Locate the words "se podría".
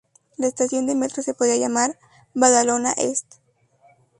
1.21-1.57